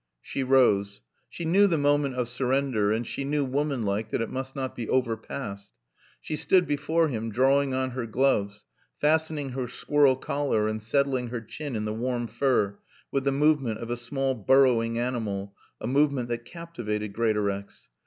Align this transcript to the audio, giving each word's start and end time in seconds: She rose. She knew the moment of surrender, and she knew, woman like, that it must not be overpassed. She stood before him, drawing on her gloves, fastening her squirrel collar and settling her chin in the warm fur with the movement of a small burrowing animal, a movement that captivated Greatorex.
She 0.19 0.41
rose. 0.41 0.99
She 1.29 1.45
knew 1.45 1.67
the 1.67 1.77
moment 1.77 2.15
of 2.15 2.27
surrender, 2.27 2.91
and 2.91 3.05
she 3.05 3.23
knew, 3.23 3.45
woman 3.45 3.83
like, 3.83 4.09
that 4.09 4.19
it 4.19 4.31
must 4.31 4.55
not 4.55 4.75
be 4.75 4.89
overpassed. 4.89 5.73
She 6.19 6.35
stood 6.37 6.65
before 6.65 7.07
him, 7.09 7.31
drawing 7.31 7.75
on 7.75 7.91
her 7.91 8.07
gloves, 8.07 8.65
fastening 8.99 9.49
her 9.49 9.67
squirrel 9.67 10.15
collar 10.15 10.67
and 10.67 10.81
settling 10.81 11.27
her 11.27 11.39
chin 11.41 11.75
in 11.75 11.85
the 11.85 11.93
warm 11.93 12.25
fur 12.25 12.79
with 13.11 13.25
the 13.25 13.31
movement 13.31 13.79
of 13.79 13.91
a 13.91 13.95
small 13.95 14.33
burrowing 14.33 14.97
animal, 14.97 15.55
a 15.79 15.85
movement 15.85 16.29
that 16.29 16.45
captivated 16.45 17.13
Greatorex. 17.13 17.89